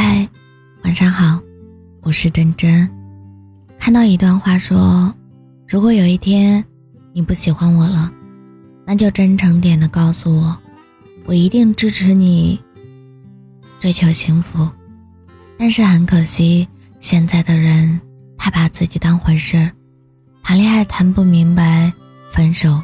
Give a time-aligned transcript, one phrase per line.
[0.00, 0.28] 嗨，
[0.84, 1.40] 晚上好，
[2.02, 2.88] 我是真真。
[3.80, 5.12] 看到一段话说，
[5.66, 6.64] 如果有一天
[7.12, 8.08] 你不喜欢我了，
[8.86, 10.56] 那就真诚点的告诉我，
[11.24, 12.62] 我一定支持你
[13.80, 14.70] 追求幸福。
[15.58, 16.68] 但是很可惜，
[17.00, 18.00] 现在的人
[18.36, 19.68] 太把自己当回事，
[20.44, 21.92] 谈恋爱谈不明白，
[22.30, 22.80] 分手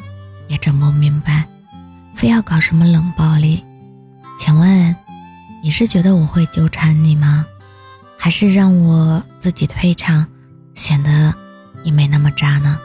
[0.49, 1.45] 也整不明白，
[2.13, 3.63] 非要搞什么冷暴力。
[4.37, 4.93] 请问？
[5.65, 7.43] 你是觉得我会纠缠你吗？
[8.19, 10.27] 还是让我自己退场，
[10.75, 11.33] 显得
[11.83, 12.77] 你没那么渣呢？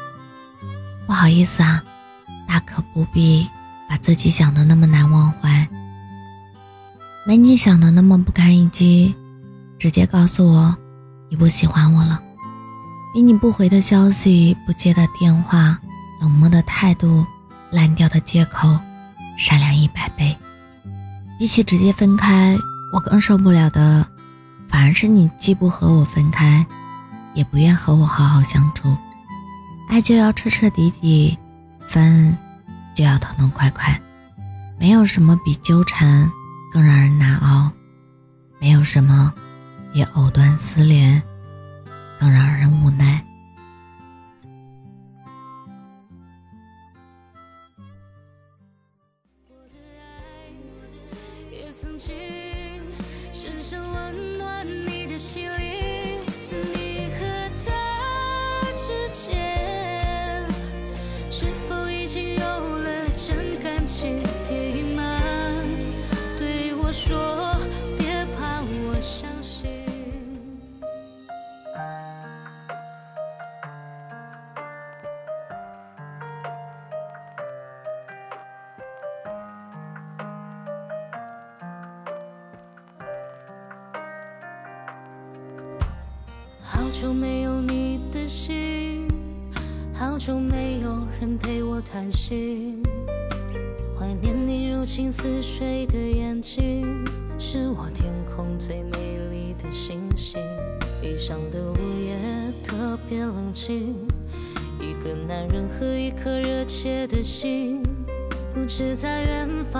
[1.06, 1.84] 不好意思啊，
[2.48, 3.46] 大可不必
[3.86, 5.68] 把自己想的那么难忘怀，
[7.26, 9.14] 没你想的那么不堪一击。
[9.78, 10.74] 直接告诉我
[11.28, 12.18] 你不喜欢我了，
[13.12, 15.78] 比你不回的消息、不接的电话、
[16.22, 17.26] 冷漠的态度、
[17.72, 18.74] 烂掉的借口，
[19.36, 20.34] 善良一百倍。
[21.38, 22.56] 比起直接分开。
[22.92, 24.06] 我更受不了的，
[24.68, 26.66] 反而是你既不和我分开，
[27.34, 28.96] 也不愿和我好好相处。
[29.88, 31.38] 爱就要彻彻底底，
[31.86, 32.36] 分
[32.94, 34.00] 就要痛痛快快。
[34.78, 36.30] 没有什么比纠缠
[36.72, 37.70] 更让人难熬，
[38.60, 39.32] 没有什么
[39.92, 41.22] 比藕断丝连
[42.18, 43.22] 更让人无奈。
[51.72, 52.14] 曾经
[53.42, 55.59] 深深温暖你的心。
[86.90, 89.06] 好久没有你的信，
[89.94, 92.82] 好久没有人陪我谈心，
[93.96, 97.04] 怀念你如青似水的眼睛，
[97.38, 100.42] 是我天空最美丽的星星。
[101.00, 102.16] 异乡的午夜
[102.64, 103.94] 特别冷清，
[104.80, 107.84] 一个男人和一颗热切的心，
[108.52, 109.79] 不知在远方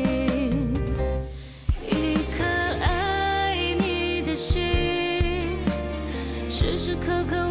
[7.01, 7.50] 可可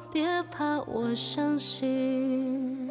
[0.11, 2.90] 别怕我伤心。